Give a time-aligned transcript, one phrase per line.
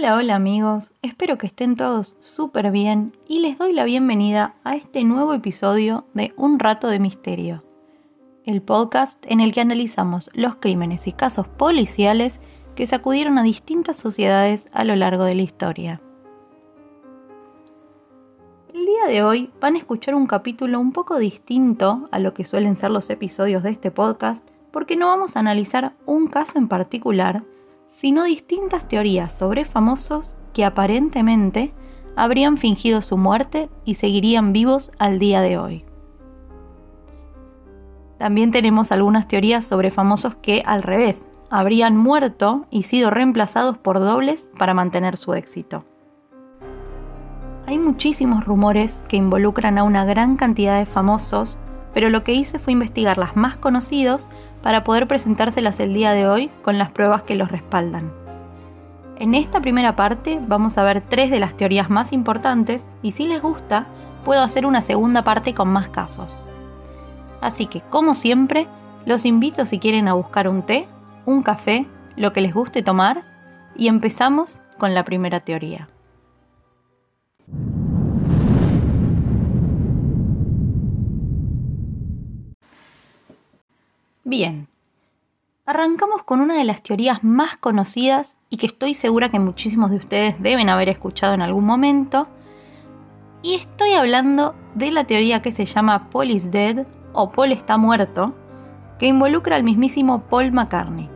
[0.00, 4.74] Hola, hola amigos, espero que estén todos súper bien y les doy la bienvenida a
[4.74, 7.64] este nuevo episodio de Un rato de misterio,
[8.46, 12.40] el podcast en el que analizamos los crímenes y casos policiales
[12.74, 16.00] que sacudieron a distintas sociedades a lo largo de la historia.
[18.72, 22.44] El día de hoy van a escuchar un capítulo un poco distinto a lo que
[22.44, 26.68] suelen ser los episodios de este podcast, porque no vamos a analizar un caso en
[26.68, 27.42] particular,
[28.00, 31.74] sino distintas teorías sobre famosos que aparentemente
[32.16, 35.84] habrían fingido su muerte y seguirían vivos al día de hoy.
[38.16, 44.00] También tenemos algunas teorías sobre famosos que, al revés, habrían muerto y sido reemplazados por
[44.00, 45.84] dobles para mantener su éxito.
[47.66, 51.58] Hay muchísimos rumores que involucran a una gran cantidad de famosos,
[51.92, 54.30] pero lo que hice fue investigar las más conocidos
[54.62, 58.12] para poder presentárselas el día de hoy con las pruebas que los respaldan.
[59.18, 63.26] En esta primera parte vamos a ver tres de las teorías más importantes y si
[63.26, 63.86] les gusta,
[64.24, 66.42] puedo hacer una segunda parte con más casos.
[67.40, 68.66] Así que, como siempre,
[69.06, 70.88] los invito si quieren a buscar un té,
[71.26, 73.24] un café, lo que les guste tomar,
[73.76, 75.88] y empezamos con la primera teoría.
[84.30, 84.68] Bien,
[85.66, 89.96] arrancamos con una de las teorías más conocidas y que estoy segura que muchísimos de
[89.96, 92.28] ustedes deben haber escuchado en algún momento.
[93.42, 97.76] Y estoy hablando de la teoría que se llama Paul is dead o Paul está
[97.76, 98.32] muerto,
[99.00, 101.08] que involucra al mismísimo Paul McCartney,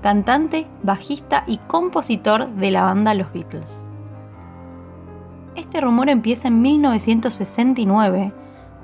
[0.00, 3.84] cantante, bajista y compositor de la banda Los Beatles.
[5.56, 8.32] Este rumor empieza en 1969,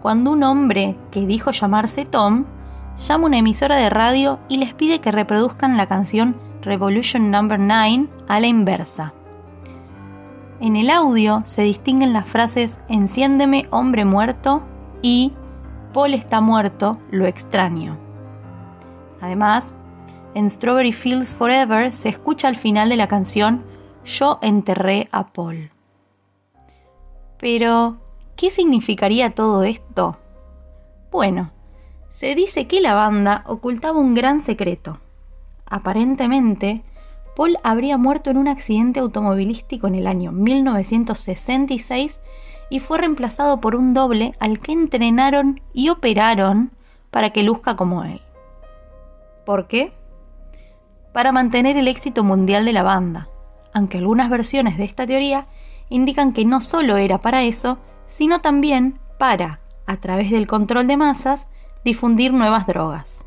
[0.03, 2.45] cuando un hombre que dijo llamarse Tom
[2.99, 7.43] llama una emisora de radio y les pide que reproduzcan la canción Revolution No.
[7.43, 9.15] 9 a la inversa.
[10.61, 14.63] En el audio se distinguen las frases Enciéndeme, hombre muerto
[15.03, 15.33] y
[15.93, 17.99] Paul está muerto, lo extraño.
[19.21, 19.77] Además,
[20.35, 23.65] en Strawberry Fields Forever se escucha al final de la canción
[24.05, 25.71] Yo enterré a Paul.
[27.39, 27.97] Pero,
[28.37, 30.17] ¿qué significaría todo esto?
[31.11, 31.51] Bueno,
[32.13, 35.01] se dice que la banda ocultaba un gran secreto.
[35.67, 36.83] Aparentemente,
[37.35, 42.21] Paul habría muerto en un accidente automovilístico en el año 1966
[42.69, 46.71] y fue reemplazado por un doble al que entrenaron y operaron
[47.11, 48.21] para que luzca como él.
[49.47, 49.93] ¿Por qué?
[51.13, 53.29] Para mantener el éxito mundial de la banda,
[53.73, 55.47] aunque algunas versiones de esta teoría
[55.89, 60.97] indican que no solo era para eso, sino también para, a través del control de
[60.99, 61.47] masas,
[61.85, 63.25] difundir nuevas drogas.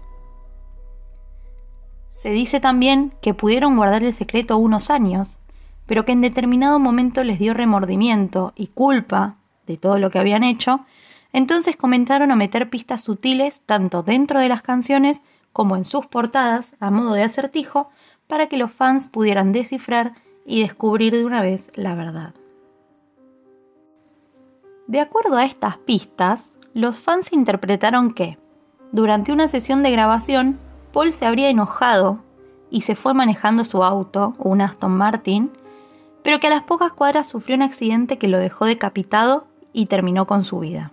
[2.10, 5.40] Se dice también que pudieron guardar el secreto unos años,
[5.86, 9.36] pero que en determinado momento les dio remordimiento y culpa
[9.68, 10.86] de todo lo que habían hecho,
[11.34, 16.76] entonces comenzaron a meter pistas sutiles tanto dentro de las canciones como en sus portadas
[16.80, 17.90] a modo de acertijo
[18.28, 20.14] para que los fans pudieran descifrar
[20.46, 22.34] y descubrir de una vez la verdad.
[24.88, 28.38] De acuerdo a estas pistas, los fans interpretaron que
[28.92, 30.60] durante una sesión de grabación,
[30.94, 32.20] Paul se habría enojado
[32.70, 35.52] y se fue manejando su auto, un Aston Martin,
[36.24, 40.26] pero que a las pocas cuadras sufrió un accidente que lo dejó decapitado y terminó
[40.26, 40.92] con su vida.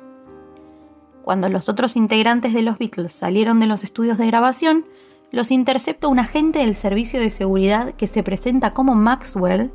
[1.22, 4.84] Cuando los otros integrantes de los Beatles salieron de los estudios de grabación,
[5.30, 9.70] los intercepta un agente del servicio de seguridad que se presenta como Maxwell,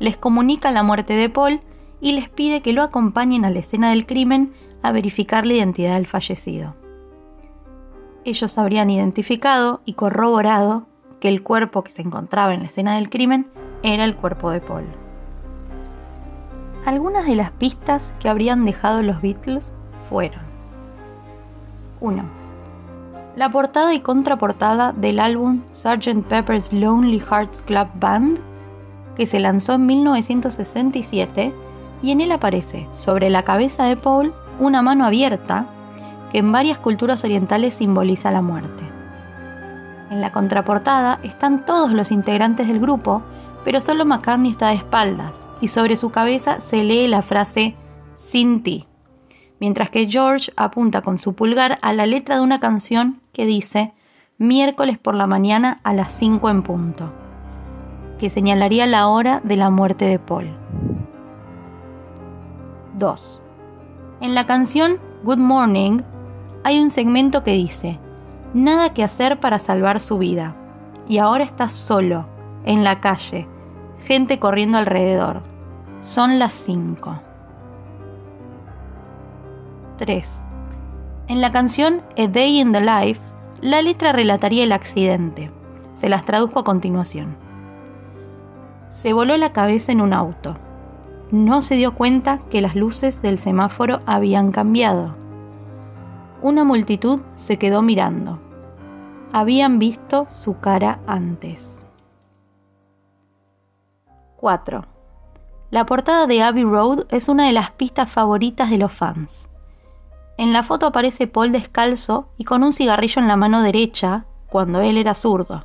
[0.00, 1.60] les comunica la muerte de Paul
[2.00, 4.52] y les pide que lo acompañen a la escena del crimen
[4.82, 6.74] a verificar la identidad del fallecido
[8.24, 10.86] ellos habrían identificado y corroborado
[11.20, 13.46] que el cuerpo que se encontraba en la escena del crimen
[13.82, 14.84] era el cuerpo de Paul.
[16.84, 19.72] Algunas de las pistas que habrían dejado los Beatles
[20.08, 20.42] fueron
[22.00, 22.22] 1.
[23.36, 26.24] La portada y contraportada del álbum Sgt.
[26.28, 28.38] Pepper's Lonely Hearts Club Band,
[29.16, 31.52] que se lanzó en 1967,
[32.02, 35.66] y en él aparece, sobre la cabeza de Paul, una mano abierta
[36.34, 38.82] que en varias culturas orientales simboliza la muerte.
[40.10, 43.22] En la contraportada están todos los integrantes del grupo,
[43.64, 47.76] pero solo McCartney está de espaldas y sobre su cabeza se lee la frase
[48.18, 48.88] Sin ti,
[49.60, 53.92] mientras que George apunta con su pulgar a la letra de una canción que dice
[54.36, 57.12] miércoles por la mañana a las 5 en punto,
[58.18, 60.50] que señalaría la hora de la muerte de Paul.
[62.98, 63.40] 2.
[64.20, 66.00] En la canción Good Morning,
[66.64, 68.00] hay un segmento que dice,
[68.54, 70.56] nada que hacer para salvar su vida,
[71.06, 72.26] y ahora estás solo,
[72.64, 73.46] en la calle,
[73.98, 75.42] gente corriendo alrededor.
[76.00, 77.20] Son las 5.
[79.98, 80.44] 3.
[81.28, 83.20] En la canción A Day in the Life,
[83.60, 85.50] la letra relataría el accidente.
[85.94, 87.36] Se las traduzco a continuación.
[88.90, 90.56] Se voló la cabeza en un auto.
[91.30, 95.14] No se dio cuenta que las luces del semáforo habían cambiado.
[96.44, 98.38] Una multitud se quedó mirando.
[99.32, 101.82] Habían visto su cara antes.
[104.36, 104.84] 4.
[105.70, 109.48] La portada de Abbey Road es una de las pistas favoritas de los fans.
[110.36, 114.82] En la foto aparece Paul descalzo y con un cigarrillo en la mano derecha, cuando
[114.82, 115.64] él era zurdo,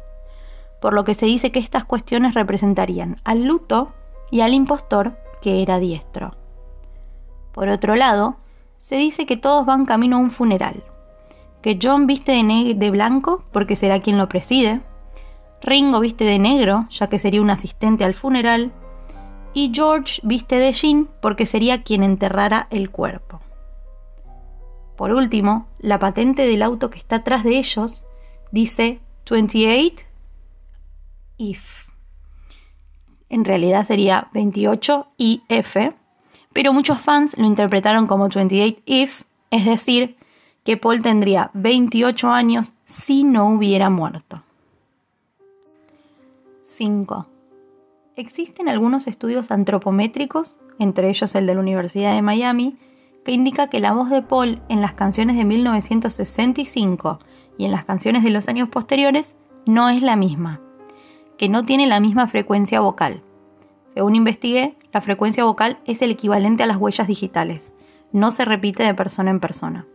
[0.80, 3.92] por lo que se dice que estas cuestiones representarían al luto
[4.32, 6.38] y al impostor que era diestro.
[7.52, 8.38] Por otro lado,
[8.80, 10.84] se dice que todos van camino a un funeral,
[11.62, 14.82] que John viste de, blanco porque será quien lo preside,
[15.62, 18.72] Ringo viste de negro ya que sería un asistente al funeral,
[19.54, 23.42] y George viste de jean porque sería quien enterrara el cuerpo.
[24.96, 28.06] Por último, la patente del auto que está atrás de ellos
[28.52, 30.06] dice 28
[31.38, 31.88] if.
[33.30, 35.78] En realidad sería 28 if,
[36.54, 40.16] pero muchos fans lo interpretaron como 28 if, es decir,
[40.64, 44.44] que Paul tendría 28 años si no hubiera muerto.
[46.62, 47.26] 5.
[48.16, 52.78] Existen algunos estudios antropométricos, entre ellos el de la Universidad de Miami,
[53.26, 57.20] que indica que la voz de Paul en las canciones de 1965
[57.58, 59.36] y en las canciones de los años posteriores
[59.66, 60.62] no es la misma,
[61.38, 63.24] que no tiene la misma frecuencia vocal.
[64.00, 67.74] Según investigué, la frecuencia vocal es el equivalente a las huellas digitales,
[68.14, 69.88] no se repite de persona en persona.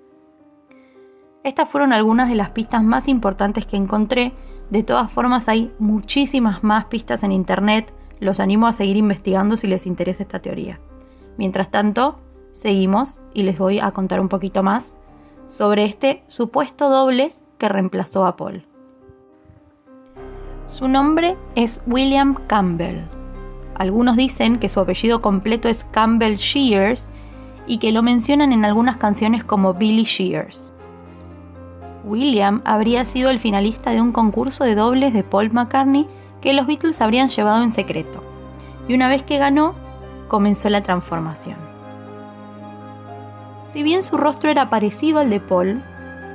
[1.43, 4.35] Estas fueron algunas de las pistas más importantes que encontré,
[4.69, 9.69] de todas formas hay muchísimas más pistas en internet, los animo a seguir investigando si
[9.69, 10.81] les interesa esta teoría.
[11.39, 12.21] Mientras tanto,
[12.53, 14.95] seguimos y les voy a contar un poquito más
[15.47, 18.67] sobre este supuesto doble que reemplazó a Paul.
[20.67, 23.14] Su nombre es William Campbell.
[23.77, 27.11] Algunos dicen que su apellido completo es Campbell Shears
[27.67, 30.73] y que lo mencionan en algunas canciones como Billy Shears.
[32.05, 36.07] William habría sido el finalista de un concurso de dobles de Paul McCartney
[36.41, 38.23] que los Beatles habrían llevado en secreto.
[38.87, 39.75] Y una vez que ganó,
[40.29, 41.57] comenzó la transformación.
[43.63, 45.83] Si bien su rostro era parecido al de Paul,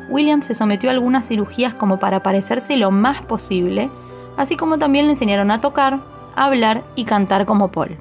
[0.10, 3.92] William se sometió a algunas cirugías como para parecerse lo más posible,
[4.36, 6.02] así como también le enseñaron a tocar,
[6.36, 7.98] hablar y cantar como Paul.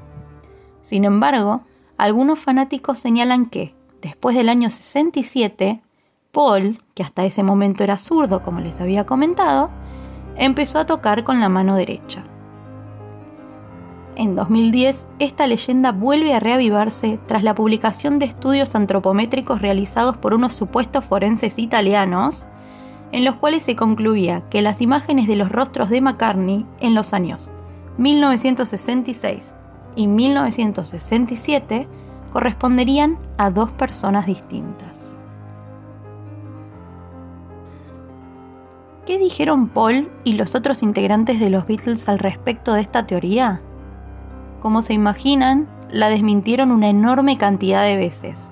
[0.82, 1.62] Sin embargo,
[1.96, 5.82] algunos fanáticos señalan que, después del año 67,
[6.32, 9.70] Paul, que hasta ese momento era zurdo como les había comentado,
[10.36, 12.24] empezó a tocar con la mano derecha
[14.18, 20.34] en 2010, esta leyenda vuelve a reavivarse tras la publicación de estudios antropométricos realizados por
[20.34, 22.48] unos supuestos forenses italianos,
[23.12, 27.14] en los cuales se concluía que las imágenes de los rostros de McCartney en los
[27.14, 27.52] años
[27.98, 29.52] 1966
[29.96, 31.88] y 1967
[32.32, 35.18] corresponderían a dos personas distintas.
[39.04, 43.62] ¿Qué dijeron Paul y los otros integrantes de los Beatles al respecto de esta teoría?
[44.60, 48.50] Como se imaginan, la desmintieron una enorme cantidad de veces.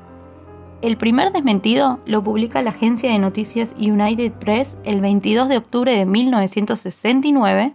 [0.82, 5.92] El primer desmentido lo publica la agencia de noticias United Press el 22 de octubre
[5.92, 7.74] de 1969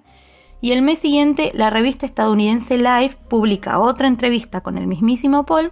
[0.61, 5.71] y el mes siguiente la revista estadounidense Life publica otra entrevista con el mismísimo Paul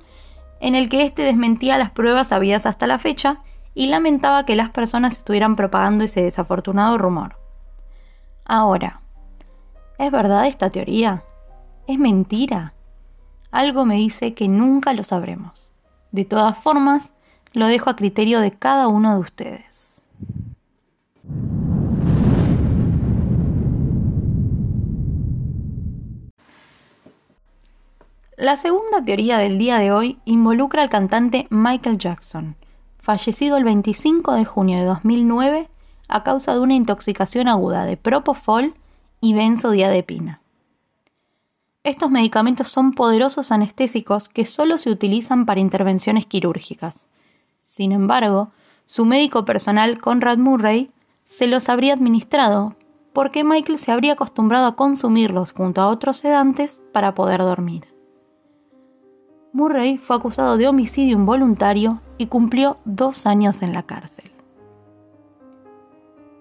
[0.59, 3.41] en el que éste desmentía las pruebas habidas hasta la fecha
[3.73, 7.39] y lamentaba que las personas estuvieran propagando ese desafortunado rumor.
[8.43, 9.01] Ahora,
[9.97, 11.23] ¿es verdad esta teoría?
[11.89, 12.75] es mentira.
[13.49, 15.71] Algo me dice que nunca lo sabremos.
[16.11, 17.11] De todas formas,
[17.51, 20.03] lo dejo a criterio de cada uno de ustedes.
[28.39, 32.55] La segunda teoría del día de hoy involucra al cantante Michael Jackson,
[32.97, 35.69] fallecido el 25 de junio de 2009
[36.07, 38.75] a causa de una intoxicación aguda de propofol
[39.19, 40.39] y benzodiazepina.
[41.83, 47.09] Estos medicamentos son poderosos anestésicos que solo se utilizan para intervenciones quirúrgicas.
[47.65, 48.51] Sin embargo,
[48.85, 50.91] su médico personal, Conrad Murray,
[51.25, 52.77] se los habría administrado
[53.11, 57.98] porque Michael se habría acostumbrado a consumirlos junto a otros sedantes para poder dormir.
[59.51, 64.31] Murray fue acusado de homicidio involuntario y cumplió dos años en la cárcel.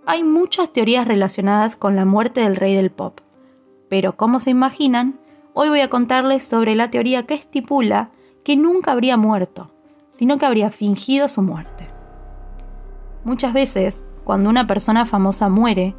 [0.04, 3.20] Hay muchas teorías relacionadas con la muerte del rey del pop,
[3.88, 5.18] pero como se imaginan,
[5.54, 8.10] hoy voy a contarles sobre la teoría que estipula
[8.44, 9.70] que nunca habría muerto,
[10.10, 11.88] sino que habría fingido su muerte.
[13.24, 15.94] Muchas veces, cuando una persona famosa muere,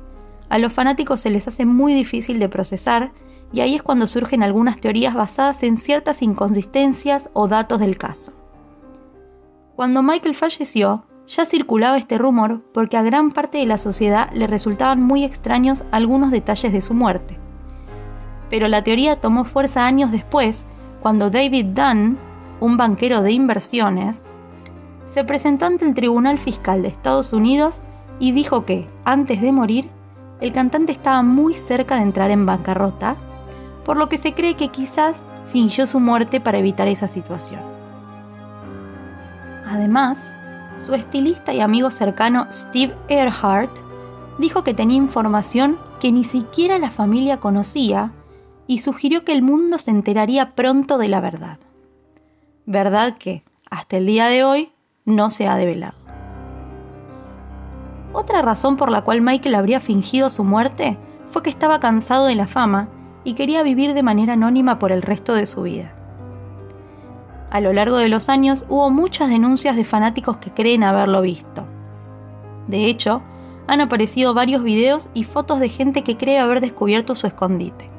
[0.50, 3.12] a los fanáticos se les hace muy difícil de procesar
[3.52, 8.34] y ahí es cuando surgen algunas teorías basadas en ciertas inconsistencias o datos del caso.
[9.76, 14.48] Cuando Michael falleció, ya circulaba este rumor porque a gran parte de la sociedad le
[14.48, 17.38] resultaban muy extraños algunos detalles de su muerte.
[18.50, 20.66] Pero la teoría tomó fuerza años después,
[21.02, 22.18] cuando David Dunn,
[22.60, 24.26] un banquero de inversiones,
[25.06, 27.82] se presentó ante el Tribunal Fiscal de Estados Unidos
[28.20, 29.90] y dijo que, antes de morir,
[30.42, 33.18] el cantante estaba muy cerca de entrar en bancarrota,
[33.90, 37.60] por lo que se cree que quizás fingió su muerte para evitar esa situación.
[39.66, 40.36] Además,
[40.78, 43.76] su estilista y amigo cercano Steve Earhart
[44.38, 48.12] dijo que tenía información que ni siquiera la familia conocía
[48.68, 51.58] y sugirió que el mundo se enteraría pronto de la verdad.
[52.68, 54.72] Verdad que, hasta el día de hoy,
[55.06, 55.98] no se ha develado.
[58.14, 62.36] Otra razón por la cual Michael habría fingido su muerte fue que estaba cansado de
[62.36, 62.90] la fama
[63.30, 65.94] y quería vivir de manera anónima por el resto de su vida.
[67.52, 71.66] A lo largo de los años hubo muchas denuncias de fanáticos que creen haberlo visto.
[72.68, 73.22] De hecho,
[73.68, 77.92] han aparecido varios videos y fotos de gente que cree haber descubierto su escondite.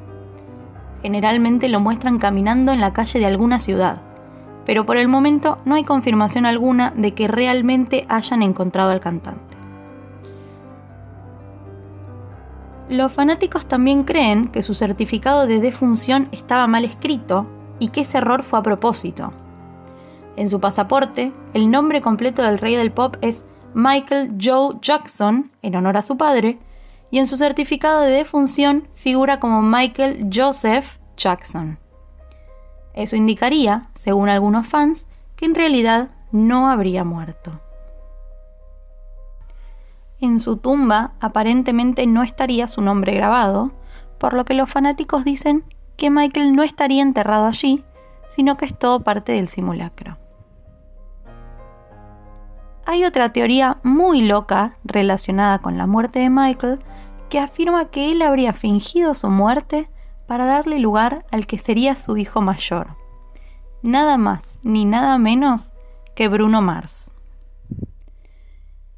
[1.01, 4.01] Generalmente lo muestran caminando en la calle de alguna ciudad,
[4.65, 9.50] pero por el momento no hay confirmación alguna de que realmente hayan encontrado al cantante.
[12.91, 17.47] Los fanáticos también creen que su certificado de defunción estaba mal escrito
[17.79, 19.31] y que ese error fue a propósito.
[20.35, 25.77] En su pasaporte, el nombre completo del rey del pop es Michael Joe Jackson, en
[25.77, 26.59] honor a su padre,
[27.11, 31.79] y en su certificado de defunción figura como Michael Joseph Jackson.
[32.93, 35.05] Eso indicaría, según algunos fans,
[35.37, 37.61] que en realidad no habría muerto.
[40.21, 43.71] En su tumba aparentemente no estaría su nombre grabado,
[44.19, 45.65] por lo que los fanáticos dicen
[45.97, 47.83] que Michael no estaría enterrado allí,
[48.29, 50.17] sino que es todo parte del simulacro.
[52.85, 56.79] Hay otra teoría muy loca relacionada con la muerte de Michael
[57.29, 59.89] que afirma que él habría fingido su muerte
[60.27, 62.95] para darle lugar al que sería su hijo mayor.
[63.81, 65.71] Nada más ni nada menos
[66.15, 67.11] que Bruno Mars.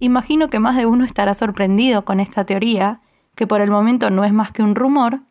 [0.04, 3.00] Imagino que más de uno estará sorprendido con esta teoría,
[3.36, 5.22] que por el momento no es más que un rumor.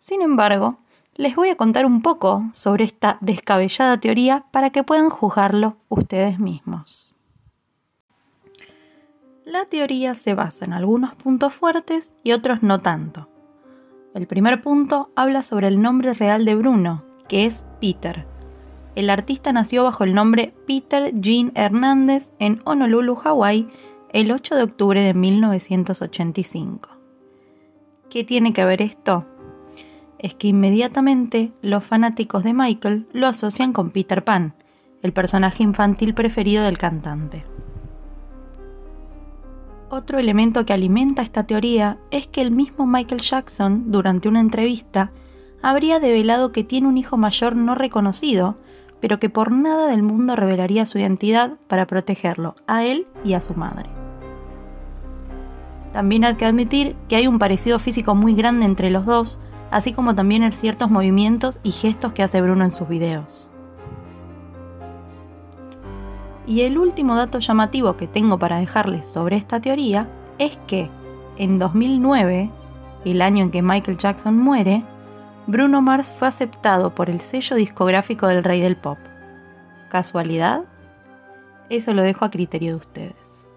[0.00, 0.78] Sin embargo,
[1.16, 6.38] les voy a contar un poco sobre esta descabellada teoría para que puedan juzgarlo ustedes
[6.38, 7.14] mismos.
[9.44, 13.28] La teoría se basa en algunos puntos fuertes y otros no tanto.
[14.14, 18.26] El primer punto habla sobre el nombre real de Bruno, que es Peter.
[18.94, 23.68] El artista nació bajo el nombre Peter Jean Hernández en Honolulu, Hawái,
[24.12, 26.90] el 8 de octubre de 1985.
[28.10, 29.24] ¿Qué tiene que ver esto?
[30.18, 34.54] Es que inmediatamente los fanáticos de Michael lo asocian con Peter Pan,
[35.00, 37.46] el personaje infantil preferido del cantante.
[39.88, 45.10] Otro elemento que alimenta esta teoría es que el mismo Michael Jackson, durante una entrevista,
[45.62, 48.58] habría develado que tiene un hijo mayor no reconocido,
[49.00, 53.40] pero que por nada del mundo revelaría su identidad para protegerlo a él y a
[53.40, 54.01] su madre.
[55.92, 59.92] También hay que admitir que hay un parecido físico muy grande entre los dos, así
[59.92, 63.50] como también en ciertos movimientos y gestos que hace Bruno en sus videos.
[66.46, 70.08] Y el último dato llamativo que tengo para dejarles sobre esta teoría
[70.38, 70.90] es que
[71.36, 72.50] en 2009,
[73.04, 74.82] el año en que Michael Jackson muere,
[75.46, 78.98] Bruno Mars fue aceptado por el sello discográfico del rey del pop.
[79.90, 80.64] ¿Casualidad?
[81.68, 83.48] Eso lo dejo a criterio de ustedes.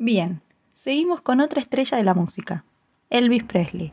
[0.00, 0.42] Bien,
[0.74, 2.64] seguimos con otra estrella de la música,
[3.10, 3.92] Elvis Presley.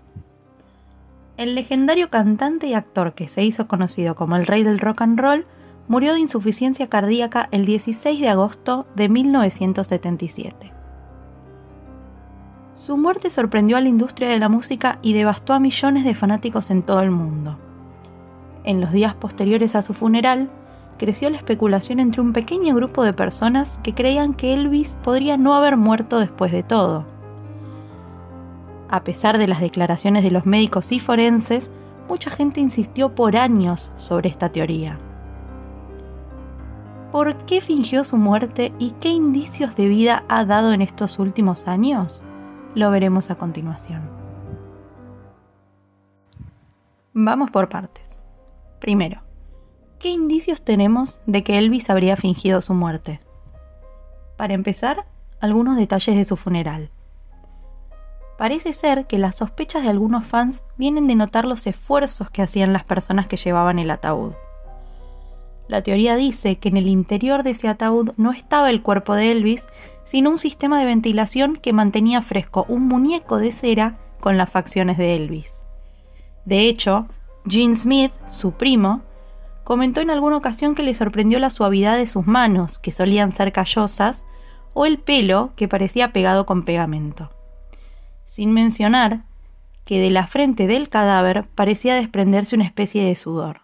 [1.35, 5.19] El legendario cantante y actor que se hizo conocido como el rey del rock and
[5.19, 5.47] roll
[5.87, 10.71] murió de insuficiencia cardíaca el 16 de agosto de 1977.
[12.75, 16.69] Su muerte sorprendió a la industria de la música y devastó a millones de fanáticos
[16.69, 17.57] en todo el mundo.
[18.63, 20.51] En los días posteriores a su funeral,
[20.97, 25.55] creció la especulación entre un pequeño grupo de personas que creían que Elvis podría no
[25.55, 27.05] haber muerto después de todo.
[28.89, 31.71] A pesar de las declaraciones de los médicos y forenses,
[32.07, 34.97] mucha gente insistió por años sobre esta teoría.
[37.11, 41.67] ¿Por qué fingió su muerte y qué indicios de vida ha dado en estos últimos
[41.67, 42.23] años?
[42.75, 44.01] Lo veremos a continuación.
[47.13, 48.19] Vamos por partes.
[48.79, 49.24] Primero,
[49.99, 53.19] ¿qué indicios tenemos de que Elvis habría fingido su muerte?
[54.37, 55.05] Para empezar,
[55.39, 56.89] algunos detalles de su funeral.
[58.37, 62.73] Parece ser que las sospechas de algunos fans vienen de notar los esfuerzos que hacían
[62.73, 64.33] las personas que llevaban el ataúd.
[65.67, 69.31] La teoría dice que en el interior de ese ataúd no estaba el cuerpo de
[69.31, 69.67] Elvis,
[70.03, 74.97] sino un sistema de ventilación que mantenía fresco un muñeco de cera con las facciones
[74.97, 75.63] de Elvis.
[76.43, 77.07] De hecho,
[77.47, 79.01] Gene Smith, su primo,
[79.65, 83.51] comentó en alguna ocasión que le sorprendió la suavidad de sus manos, que solían ser
[83.51, 84.23] callosas,
[84.73, 87.29] o el pelo, que parecía pegado con pegamento.
[88.27, 89.23] Sin mencionar
[89.83, 93.61] que de la frente del cadáver parecía desprenderse una especie de sudor.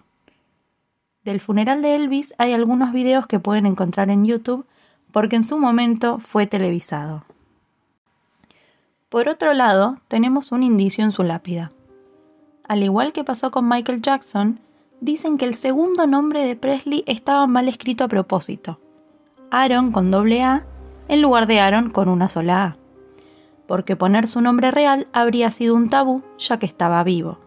[1.24, 4.66] Del funeral de Elvis hay algunos videos que pueden encontrar en YouTube
[5.12, 7.26] porque en su momento fue televisado.
[9.10, 11.72] Por otro lado, tenemos un indicio en su lápida.
[12.68, 14.60] Al igual que pasó con Michael Jackson,
[15.02, 18.80] dicen que el segundo nombre de Presley estaba mal escrito a propósito.
[19.50, 20.66] Aaron con doble A
[21.10, 22.78] en lugar de Aaron con una sola A.
[23.68, 27.40] Porque poner su nombre real habría sido un tabú ya que estaba vivo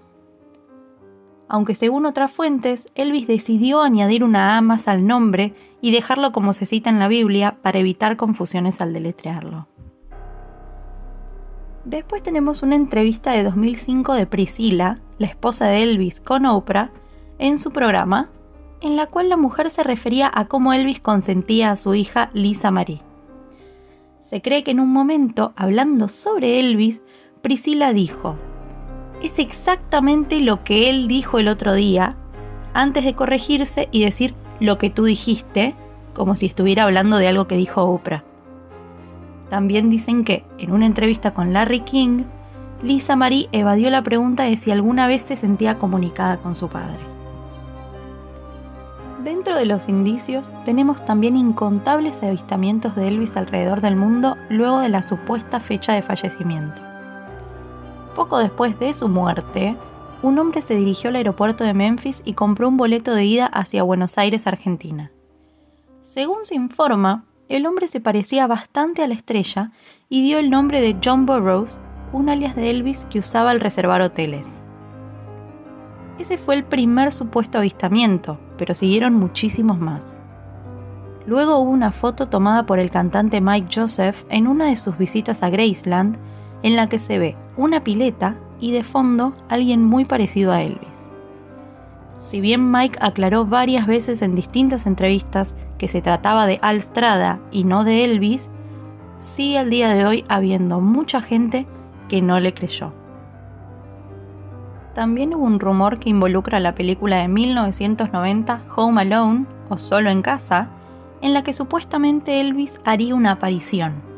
[1.48, 6.52] aunque según otras fuentes, Elvis decidió añadir una A más al nombre y dejarlo como
[6.52, 9.68] se cita en la Biblia para evitar confusiones al deletrearlo.
[11.84, 16.90] Después tenemos una entrevista de 2005 de Priscilla, la esposa de Elvis, con Oprah,
[17.38, 18.30] en su programa,
[18.80, 22.70] en la cual la mujer se refería a cómo Elvis consentía a su hija Lisa
[22.70, 23.02] Marie.
[24.20, 27.02] Se cree que en un momento, hablando sobre Elvis,
[27.42, 28.36] Priscilla dijo,
[29.22, 32.16] es exactamente lo que él dijo el otro día,
[32.74, 35.74] antes de corregirse y decir lo que tú dijiste,
[36.12, 38.24] como si estuviera hablando de algo que dijo Oprah.
[39.48, 42.24] También dicen que, en una entrevista con Larry King,
[42.82, 47.13] Lisa Marie evadió la pregunta de si alguna vez se sentía comunicada con su padre.
[49.24, 54.90] Dentro de los indicios tenemos también incontables avistamientos de Elvis alrededor del mundo luego de
[54.90, 56.82] la supuesta fecha de fallecimiento.
[58.14, 59.78] Poco después de su muerte,
[60.22, 63.82] un hombre se dirigió al aeropuerto de Memphis y compró un boleto de ida hacia
[63.82, 65.10] Buenos Aires, Argentina.
[66.02, 69.72] Según se informa, el hombre se parecía bastante a la estrella
[70.10, 71.80] y dio el nombre de John Burroughs,
[72.12, 74.66] un alias de Elvis que usaba al reservar hoteles.
[76.18, 80.20] Ese fue el primer supuesto avistamiento, pero siguieron muchísimos más.
[81.26, 85.42] Luego hubo una foto tomada por el cantante Mike Joseph en una de sus visitas
[85.42, 86.18] a Graceland
[86.62, 91.10] en la que se ve una pileta y de fondo alguien muy parecido a Elvis.
[92.18, 97.40] Si bien Mike aclaró varias veces en distintas entrevistas que se trataba de Al Strada
[97.50, 98.50] y no de Elvis,
[99.18, 101.66] sigue al día de hoy habiendo mucha gente
[102.08, 102.92] que no le creyó.
[104.94, 110.22] También hubo un rumor que involucra la película de 1990 Home Alone o Solo en
[110.22, 110.68] casa,
[111.20, 114.14] en la que supuestamente Elvis haría una aparición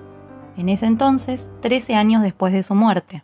[0.57, 3.23] en ese entonces 13 años después de su muerte.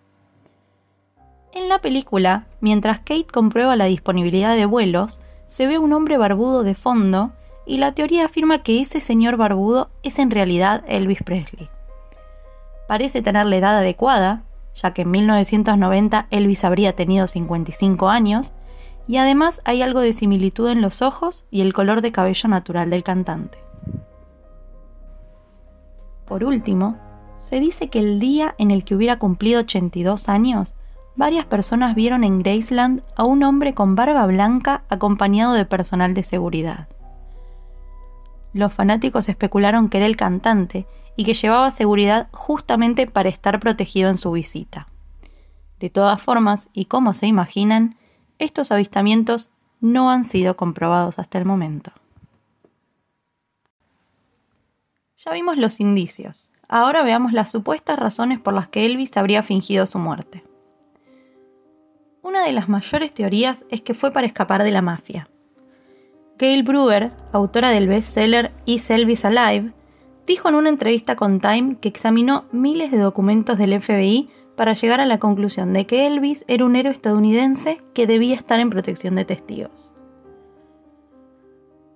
[1.53, 6.63] En la película, mientras Kate comprueba la disponibilidad de vuelos, se ve un hombre barbudo
[6.63, 7.33] de fondo
[7.67, 11.69] y la teoría afirma que ese señor barbudo es en realidad Elvis Presley.
[12.89, 14.43] Parece tener la edad adecuada,
[14.75, 18.55] ya que en 1990 Elvis habría tenido 55 años,
[19.07, 22.91] y además hay algo de similitud en los ojos y el color de cabello natural
[22.91, 23.59] del cantante.
[26.27, 26.97] Por último,
[27.43, 30.75] se dice que el día en el que hubiera cumplido 82 años,
[31.17, 36.23] varias personas vieron en Graceland a un hombre con barba blanca acompañado de personal de
[36.23, 36.89] seguridad.
[38.55, 44.09] Los fanáticos especularon que era el cantante y que llevaba seguridad justamente para estar protegido
[44.09, 44.87] en su visita.
[45.79, 47.97] De todas formas, y como se imaginan,
[48.39, 51.93] estos avistamientos no han sido comprobados hasta el momento.
[55.17, 59.85] Ya vimos los indicios, Ahora veamos las supuestas razones por las que Elvis habría fingido
[59.85, 60.43] su muerte.
[62.23, 65.29] Una de las mayores teorías es que fue para escapar de la mafia.
[66.39, 69.75] Gail Brewer, autora del bestseller Is Elvis Alive,
[70.27, 75.01] dijo en una entrevista con Time que examinó miles de documentos del FBI para llegar
[75.01, 79.15] a la conclusión de que Elvis era un héroe estadounidense que debía estar en protección
[79.15, 79.95] de testigos.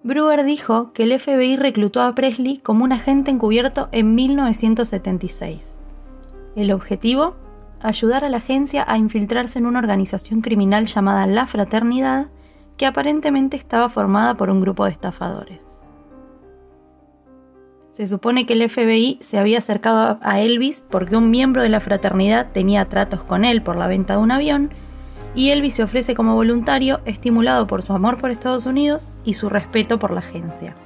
[0.02, 5.78] Brewer dijo que el FBI reclutó a Presley como un agente encubierto en 1976.
[6.54, 7.34] El objetivo,
[7.80, 12.28] ayudar a la agencia a infiltrarse en una organización criminal llamada La Fraternidad,
[12.76, 15.85] que aparentemente estaba formada por un grupo de estafadores.
[17.96, 21.80] Se supone que el FBI se había acercado a Elvis porque un miembro de la
[21.80, 24.68] fraternidad tenía tratos con él por la venta de un avión
[25.34, 29.48] y Elvis se ofrece como voluntario estimulado por su amor por Estados Unidos y su
[29.48, 30.76] respeto por la agencia.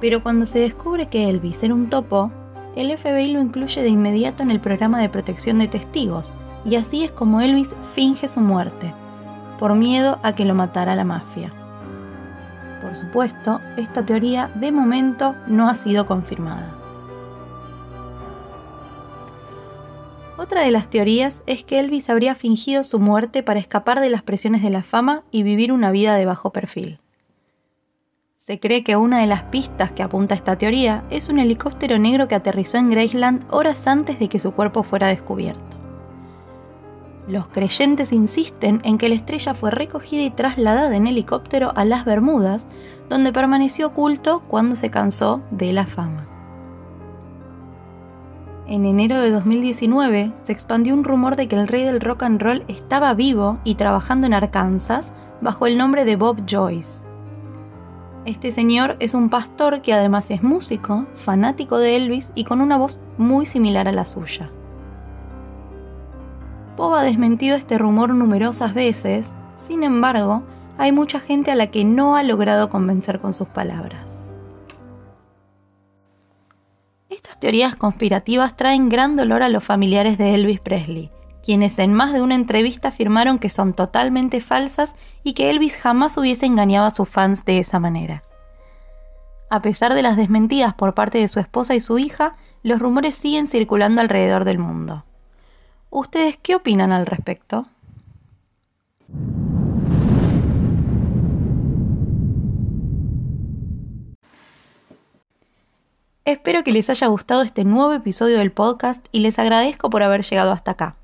[0.00, 2.32] Pero cuando se descubre que Elvis era un topo,
[2.74, 6.32] el FBI lo incluye de inmediato en el programa de protección de testigos,
[6.64, 8.92] y así es como Elvis finge su muerte,
[9.60, 11.52] por miedo a que lo matara la mafia.
[12.86, 16.72] Por supuesto, esta teoría de momento no ha sido confirmada.
[20.38, 24.22] Otra de las teorías es que Elvis habría fingido su muerte para escapar de las
[24.22, 27.00] presiones de la fama y vivir una vida de bajo perfil.
[28.36, 32.28] Se cree que una de las pistas que apunta esta teoría es un helicóptero negro
[32.28, 35.75] que aterrizó en Graceland horas antes de que su cuerpo fuera descubierto.
[37.28, 42.04] Los creyentes insisten en que la estrella fue recogida y trasladada en helicóptero a las
[42.04, 42.66] Bermudas,
[43.08, 46.26] donde permaneció oculto cuando se cansó de la fama.
[48.68, 52.40] En enero de 2019 se expandió un rumor de que el rey del rock and
[52.40, 57.04] roll estaba vivo y trabajando en Arkansas bajo el nombre de Bob Joyce.
[58.24, 62.76] Este señor es un pastor que además es músico, fanático de Elvis y con una
[62.76, 64.50] voz muy similar a la suya.
[66.76, 70.42] Bob ha desmentido este rumor numerosas veces, sin embargo,
[70.76, 74.30] hay mucha gente a la que no ha logrado convencer con sus palabras.
[77.08, 81.10] Estas teorías conspirativas traen gran dolor a los familiares de Elvis Presley,
[81.42, 86.18] quienes en más de una entrevista afirmaron que son totalmente falsas y que Elvis jamás
[86.18, 88.22] hubiese engañado a sus fans de esa manera.
[89.48, 93.14] A pesar de las desmentidas por parte de su esposa y su hija, los rumores
[93.14, 95.05] siguen circulando alrededor del mundo.
[95.98, 97.64] ¿Ustedes qué opinan al respecto?
[106.26, 110.22] Espero que les haya gustado este nuevo episodio del podcast y les agradezco por haber
[110.22, 110.96] llegado hasta acá.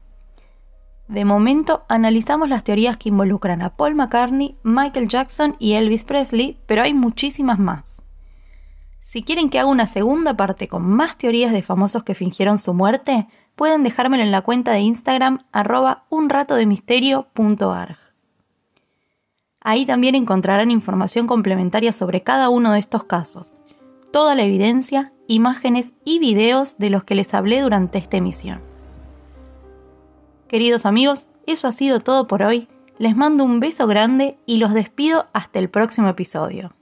[1.08, 6.60] De momento analizamos las teorías que involucran a Paul McCartney, Michael Jackson y Elvis Presley,
[6.66, 8.01] pero hay muchísimas más.
[9.04, 12.72] Si quieren que haga una segunda parte con más teorías de famosos que fingieron su
[12.72, 17.98] muerte, pueden dejármelo en la cuenta de Instagram arroba unratodemisterio.arg.
[19.60, 23.58] Ahí también encontrarán información complementaria sobre cada uno de estos casos,
[24.12, 28.62] toda la evidencia, imágenes y videos de los que les hablé durante esta emisión.
[30.46, 32.68] Queridos amigos, eso ha sido todo por hoy.
[32.98, 36.72] Les mando un beso grande y los despido hasta el próximo episodio.